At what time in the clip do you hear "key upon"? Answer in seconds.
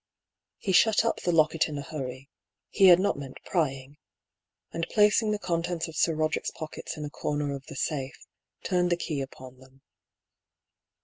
8.97-9.59